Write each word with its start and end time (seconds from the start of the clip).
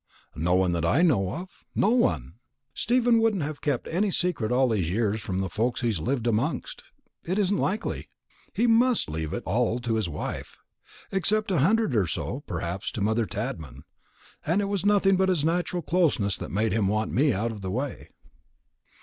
No 0.35 0.55
one 0.55 0.71
that 0.71 0.83
I 0.83 1.03
know 1.03 1.31
of; 1.35 1.63
no 1.75 1.89
one. 1.89 2.39
Stephen 2.73 3.19
wouldn't 3.21 3.43
have 3.43 3.61
kept 3.61 3.87
any 3.87 4.09
secret 4.09 4.51
all 4.51 4.69
these 4.69 4.89
years 4.89 5.21
from 5.21 5.41
the 5.41 5.47
folks 5.47 5.81
he's 5.81 5.99
lived 5.99 6.25
amongst. 6.25 6.81
It 7.23 7.37
isn't 7.37 7.55
likely. 7.59 8.09
He 8.51 8.65
must 8.65 9.11
leave 9.11 9.31
it 9.31 9.43
all 9.45 9.77
to 9.81 9.93
his 9.97 10.09
wife, 10.09 10.57
except 11.11 11.51
a 11.51 11.59
hundred 11.59 11.95
or 11.95 12.07
so, 12.07 12.39
perhaps, 12.47 12.89
to 12.93 13.01
mother 13.01 13.27
Tadman; 13.27 13.83
and 14.43 14.59
it 14.59 14.65
was 14.65 14.83
nothing 14.83 15.17
but 15.17 15.29
his 15.29 15.43
natural 15.45 15.83
closeness 15.83 16.35
that 16.39 16.49
made 16.49 16.71
him 16.73 16.87
want 16.87 17.11
me 17.11 17.31
out 17.31 17.51
of 17.51 17.61
the 17.61 17.69
way." 17.69 18.09